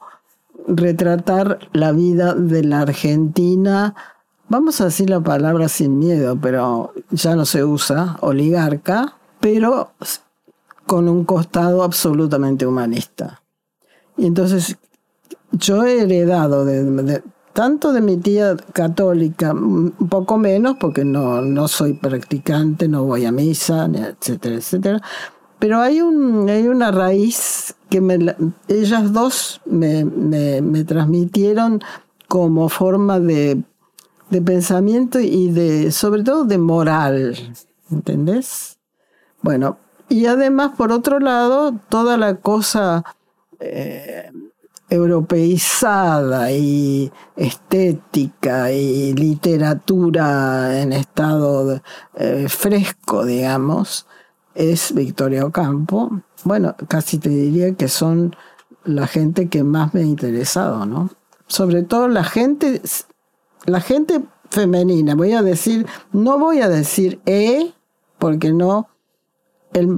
retratar 0.66 1.60
la 1.74 1.92
vida 1.92 2.34
de 2.34 2.64
la 2.64 2.82
Argentina, 2.82 3.94
vamos 4.48 4.80
a 4.80 4.86
decir 4.86 5.10
la 5.10 5.20
palabra 5.20 5.68
sin 5.68 6.00
miedo, 6.00 6.38
pero 6.42 6.94
ya 7.12 7.36
no 7.36 7.46
se 7.46 7.66
usa, 7.66 8.16
oligarca, 8.22 9.18
pero 9.42 9.92
con 10.86 11.10
un 11.10 11.26
costado 11.26 11.84
absolutamente 11.84 12.66
humanista. 12.66 13.43
Y 14.18 14.28
entonces 14.28 14.78
yo 15.52 15.84
he 15.84 16.02
heredado 16.02 16.66
tanto 17.54 17.94
de 17.94 18.02
mi 18.02 18.18
tía 18.18 18.56
católica, 18.74 19.54
un 19.54 19.92
poco 20.10 20.38
menos 20.38 20.78
porque 20.80 21.06
no, 21.06 21.42
no 21.42 21.68
soy 21.68 21.94
practicante, 21.94 22.88
no 22.88 23.06
voy 23.06 23.26
a 23.26 23.32
misa, 23.32 23.86
etcétera, 23.86 24.56
etcétera. 24.56 25.02
Pero 25.60 25.80
hay, 25.80 26.02
un, 26.02 26.50
hay 26.50 26.68
una 26.68 26.92
raíz 26.92 27.76
que 27.90 28.02
me, 28.02 28.36
ellas 28.68 29.14
dos 29.14 29.62
me, 29.66 30.04
me, 30.04 30.84
transmitieron 30.84 31.82
como 32.28 32.68
forma 32.68 33.20
de, 33.20 33.64
de 34.30 34.42
pensamiento 34.42 35.20
y 35.20 35.52
de, 35.52 35.92
sobre 35.92 36.24
todo 36.24 36.44
de 36.44 36.58
moral, 36.58 37.38
¿entendés? 37.92 38.78
Bueno, 39.42 39.78
y 40.10 40.26
además, 40.26 40.72
por 40.76 40.92
otro 40.92 41.20
lado, 41.20 41.74
toda 41.88 42.18
la 42.18 42.36
cosa 42.36 43.04
eh, 43.64 44.32
europeizada 44.90 46.52
y 46.52 47.12
estética 47.36 48.72
y 48.72 49.14
literatura 49.14 50.82
en 50.82 50.94
estado 50.94 51.82
eh, 52.16 52.48
fresco, 52.50 53.26
digamos, 53.26 54.06
es 54.54 54.94
Victoria 54.94 55.46
Ocampo. 55.46 56.22
Bueno, 56.44 56.76
casi 56.88 57.18
te 57.18 57.30
diría 57.30 57.74
que 57.74 57.88
son 57.88 58.36
la 58.84 59.08
gente 59.08 59.50
que 59.50 59.64
más 59.64 59.94
me 59.94 60.02
ha 60.02 60.06
interesado, 60.06 60.86
¿no? 60.86 61.10
Sobre 61.48 61.84
todo 61.84 62.08
la 62.08 62.24
gente, 62.24 62.82
la 63.66 63.82
gente 63.82 64.22
femenina. 64.50 65.16
Voy 65.16 65.34
a 65.34 65.42
decir, 65.42 65.88
no 66.12 66.38
voy 66.38 66.62
a 66.62 66.70
decir 66.70 67.20
E, 67.26 67.74
porque 68.20 68.52
no, 68.54 68.90
el, 69.74 69.98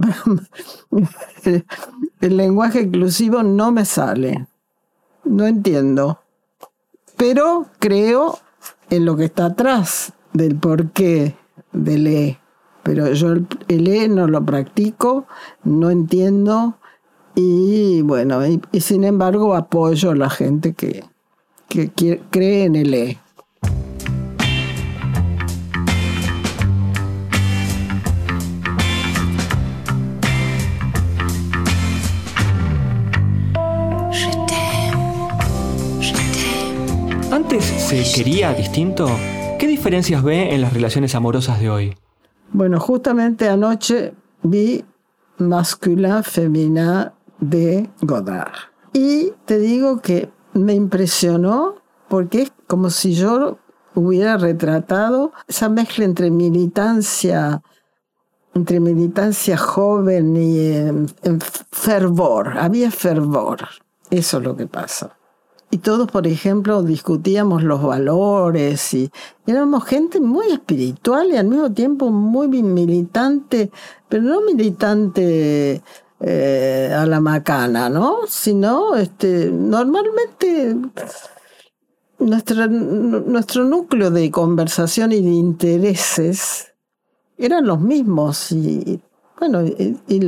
el 2.22 2.38
lenguaje 2.38 2.82
inclusivo 2.82 3.44
no 3.44 3.72
me 3.72 3.86
sale. 3.86 4.48
No 5.24 5.46
entiendo. 5.46 6.20
Pero 7.18 7.68
creo 7.80 8.40
en 8.90 9.06
lo 9.06 9.16
que 9.16 9.26
está 9.26 9.48
atrás 9.48 10.14
del 10.34 10.56
porqué 10.56 11.36
del 11.72 12.08
E. 12.08 12.40
Pero 12.84 13.12
yo 13.14 13.34
el, 13.68 13.88
E 13.88 14.08
no 14.08 14.28
lo 14.28 14.46
practico, 14.46 15.26
no 15.64 15.90
entiendo 15.90 16.78
y 17.34 18.02
bueno, 18.04 18.42
y, 18.46 18.62
sin 18.80 19.04
embargo 19.04 19.56
apoyo 19.56 20.12
a 20.12 20.16
la 20.16 20.30
gente 20.30 20.74
que, 20.74 21.04
que 21.68 22.22
cree 22.30 22.66
en 22.66 22.76
el 22.76 22.94
E. 22.94 23.20
se 37.36 38.02
quería 38.16 38.54
distinto? 38.54 39.10
¿Qué 39.60 39.68
diferencias 39.68 40.24
ve 40.24 40.56
en 40.56 40.62
las 40.62 40.72
relaciones 40.72 41.16
amorosas 41.16 41.60
de 41.60 41.70
hoy? 41.70 41.98
Bueno, 42.54 42.80
justamente 42.80 43.50
anoche 43.50 44.14
vi 44.42 44.86
Masculin 45.38 46.24
Femina 46.24 47.14
de 47.40 47.90
Godard. 48.02 48.54
Y 48.94 49.34
te 49.44 49.60
digo 49.60 50.00
que 50.00 50.30
me 50.54 50.76
impresionó 50.76 51.76
porque 52.08 52.44
es 52.44 52.54
como 52.68 52.90
si 52.90 53.14
yo 53.14 53.58
hubiera 53.96 54.38
retratado 54.38 55.34
esa 55.46 55.68
mezcla 55.68 56.06
entre 56.06 56.32
militancia, 56.32 57.62
entre 58.54 58.80
militancia 58.80 59.58
joven 59.58 60.38
y 60.38 60.68
em, 60.68 61.08
fervor. 61.70 62.58
Había 62.58 62.92
fervor. 62.92 63.60
Eso 64.10 64.38
es 64.38 64.44
lo 64.44 64.56
que 64.56 64.68
pasa 64.68 65.18
y 65.76 65.78
todos, 65.80 66.10
por 66.10 66.26
ejemplo, 66.26 66.84
discutíamos 66.84 67.62
los 67.62 67.84
valores 67.84 68.94
y 68.94 69.12
éramos 69.46 69.84
gente 69.84 70.22
muy 70.22 70.48
espiritual 70.48 71.32
y 71.32 71.36
al 71.36 71.48
mismo 71.48 71.70
tiempo 71.74 72.12
muy 72.12 72.48
militante, 72.48 73.70
pero 74.08 74.24
no 74.24 74.40
militante 74.40 75.82
eh, 76.22 76.96
a 76.98 77.06
la 77.06 77.20
macana, 77.20 77.90
¿no? 77.90 78.20
Sino, 78.26 78.96
este, 78.96 79.52
normalmente 79.52 80.78
nuestra, 82.20 82.68
nuestro 82.68 83.66
núcleo 83.66 84.12
de 84.12 84.32
conversación 84.32 85.12
y 85.12 85.22
de 85.22 85.32
intereses 85.32 86.72
eran 87.38 87.68
los 87.68 87.82
mismos 87.82 88.50
y, 88.54 89.02
bueno, 89.38 89.62
y, 89.66 90.22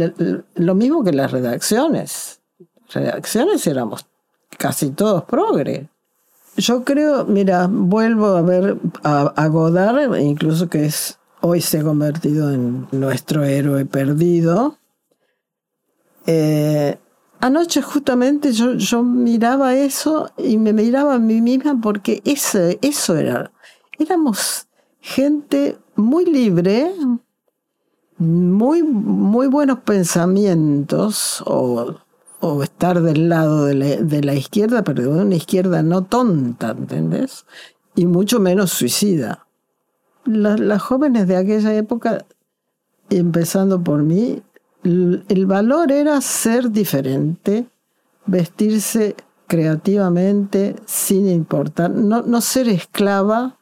lo 0.55 0.75
mismo 0.75 1.05
que 1.05 1.13
las 1.13 1.31
redacciones. 1.31 2.41
Redacciones 2.89 3.65
éramos 3.65 4.05
casi 4.57 4.91
todos 4.91 5.23
progre. 5.23 5.89
Yo 6.57 6.83
creo, 6.83 7.25
mira, 7.25 7.67
vuelvo 7.69 8.27
a 8.27 8.41
ver 8.41 8.77
a, 9.03 9.47
Godard, 9.47 10.19
incluso 10.19 10.69
que 10.69 10.86
es 10.86 11.19
hoy 11.41 11.62
se 11.62 11.79
ha 11.79 11.83
convertido 11.83 12.51
en 12.51 12.88
nuestro 12.91 13.43
héroe 13.43 13.86
perdido. 13.86 14.77
Eh, 16.25 16.97
anoche 17.39 17.81
justamente 17.83 18.51
yo, 18.53 18.73
yo, 18.73 19.03
miraba 19.03 19.75
eso 19.75 20.31
y 20.36 20.57
me 20.57 20.73
miraba 20.73 21.15
a 21.15 21.19
mí 21.19 21.41
misma 21.41 21.79
porque 21.79 22.21
eso, 22.25 22.60
eso 22.81 23.15
era. 23.15 23.51
Éramos 23.99 24.67
gente 24.99 25.77
muy 25.95 26.25
libre, 26.25 26.91
muy, 28.17 28.83
muy 28.83 29.47
buenos 29.47 29.79
pensamientos 29.79 31.43
o, 31.45 31.95
estar 32.63 33.02
del 33.02 33.30
lado 33.30 33.65
de 33.65 34.21
la, 34.23 34.34
izquierda, 34.34 34.84
pero 34.84 35.04
de 35.04 35.10
una 35.10 35.36
izquierda 35.36 35.82
no 35.84 36.04
tonta, 36.04 36.71
¿entendés? 36.71 37.45
Y 37.95 38.06
mucho 38.06 38.39
menos 38.39 38.71
suicida. 38.71 39.47
las 40.26 40.82
jóvenes 40.82 41.28
de 41.28 41.38
aquella 41.38 41.76
época, 41.76 42.26
empezando 43.10 43.84
por 43.84 44.04
mí, 44.04 44.41
el 44.84 45.45
valor 45.45 45.91
era 45.91 46.21
ser 46.21 46.71
diferente, 46.71 47.67
vestirse 48.26 49.15
creativamente 49.47 50.76
sin 50.86 51.28
importar, 51.28 51.89
no, 51.89 52.21
no 52.21 52.41
ser 52.41 52.67
esclava 52.69 53.58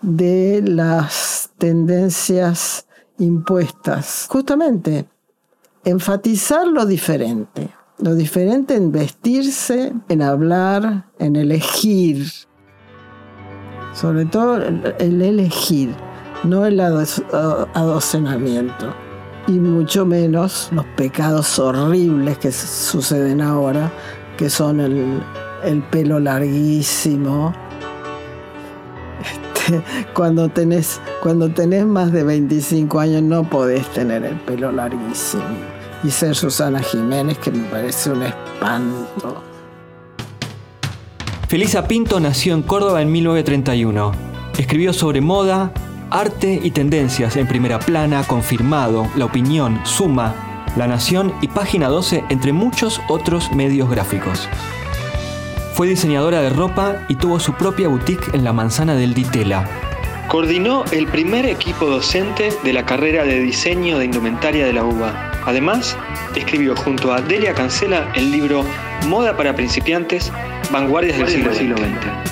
de 0.00 0.62
las 0.64 1.50
tendencias 1.58 2.86
impuestas. 3.18 4.26
Justamente, 4.28 5.06
enfatizar 5.84 6.66
lo 6.66 6.86
diferente. 6.86 7.70
Lo 7.98 8.14
diferente 8.14 8.74
en 8.74 8.90
vestirse, 8.90 9.92
en 10.08 10.22
hablar, 10.22 11.06
en 11.18 11.36
elegir. 11.36 12.26
Sobre 13.92 14.24
todo 14.24 14.56
el 14.56 15.22
elegir, 15.22 15.94
no 16.44 16.66
el 16.66 16.80
adocenamiento. 16.80 18.94
Y 19.46 19.52
mucho 19.52 20.06
menos 20.06 20.68
los 20.72 20.84
pecados 20.96 21.58
horribles 21.58 22.38
que 22.38 22.52
suceden 22.52 23.40
ahora, 23.40 23.92
que 24.36 24.48
son 24.48 24.80
el, 24.80 25.82
pelo 25.90 26.18
larguísimo, 26.18 27.52
cuando 30.14 30.48
tenés, 30.48 31.00
cuando 31.22 31.50
tenés 31.50 31.86
más 31.86 32.12
de 32.12 32.24
25 32.24 33.00
años 33.00 33.22
no 33.22 33.44
podés 33.44 33.86
tener 33.92 34.24
el 34.24 34.36
pelo 34.36 34.72
larguísimo. 34.72 35.42
Y 36.04 36.10
ser 36.10 36.34
Susana 36.34 36.80
Jiménez, 36.80 37.38
que 37.38 37.52
me 37.52 37.64
parece 37.68 38.10
un 38.10 38.22
espanto. 38.24 39.42
Felisa 41.48 41.86
Pinto 41.86 42.18
nació 42.18 42.54
en 42.54 42.62
Córdoba 42.62 43.02
en 43.02 43.12
1931. 43.12 44.12
Escribió 44.58 44.92
sobre 44.92 45.20
moda, 45.20 45.72
arte 46.10 46.60
y 46.62 46.70
tendencias 46.72 47.36
en 47.36 47.46
primera 47.46 47.78
plana, 47.78 48.24
confirmado, 48.24 49.06
La 49.16 49.26
Opinión, 49.26 49.80
Suma, 49.84 50.34
La 50.76 50.86
Nación 50.86 51.32
y 51.40 51.48
Página 51.48 51.88
12, 51.88 52.24
entre 52.30 52.52
muchos 52.52 53.00
otros 53.08 53.52
medios 53.52 53.88
gráficos. 53.88 54.48
Fue 55.74 55.88
diseñadora 55.88 56.42
de 56.42 56.50
ropa 56.50 57.06
y 57.08 57.14
tuvo 57.14 57.40
su 57.40 57.54
propia 57.54 57.88
boutique 57.88 58.34
en 58.34 58.44
la 58.44 58.52
manzana 58.52 58.94
del 58.94 59.14
Ditela. 59.14 59.66
Coordinó 60.28 60.84
el 60.92 61.06
primer 61.06 61.46
equipo 61.46 61.86
docente 61.86 62.52
de 62.62 62.72
la 62.74 62.84
carrera 62.84 63.24
de 63.24 63.40
diseño 63.40 63.98
de 63.98 64.04
indumentaria 64.04 64.66
de 64.66 64.72
la 64.74 64.84
UBA. 64.84 65.32
Además, 65.46 65.96
escribió 66.36 66.76
junto 66.76 67.12
a 67.12 67.22
Delia 67.22 67.54
Cancela 67.54 68.12
el 68.14 68.30
libro 68.30 68.64
Moda 69.08 69.34
para 69.36 69.54
principiantes, 69.54 70.30
Vanguardias 70.70 71.16
del 71.16 71.28
siglo, 71.28 71.54
siglo 71.54 71.76
XX. 71.78 72.31